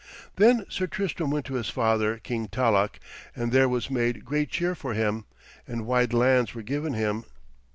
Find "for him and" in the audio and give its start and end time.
4.73-5.85